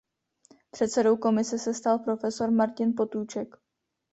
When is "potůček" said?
2.97-3.55